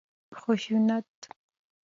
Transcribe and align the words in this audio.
خشونت 0.33 1.13